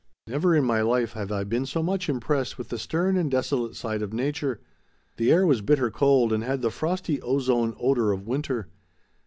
Never 0.25 0.55
in 0.55 0.63
my 0.63 0.81
life 0.81 1.13
have 1.13 1.31
I 1.31 1.43
been 1.43 1.67
so 1.67 1.83
much 1.83 2.09
impressed 2.09 2.57
with 2.57 2.69
the 2.69 2.79
stern 2.79 3.15
and 3.17 3.29
desolate 3.29 3.75
side 3.75 4.01
of 4.01 4.13
nature. 4.13 4.59
The 5.17 5.31
air 5.31 5.45
was 5.45 5.61
bitter 5.61 5.91
cold 5.91 6.33
and 6.33 6.43
had 6.43 6.63
the 6.63 6.71
frosty 6.71 7.21
ozone 7.21 7.75
odor 7.79 8.11
of 8.11 8.25
winter. 8.25 8.67